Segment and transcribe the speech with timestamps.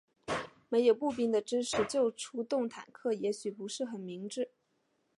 [0.67, 4.49] 没有步兵的支持就出动坦克也许不是很明智。